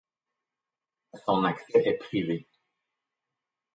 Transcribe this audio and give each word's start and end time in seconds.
Son 1.13 1.43
accès 1.43 1.83
est 1.87 1.93
privé. 1.99 2.47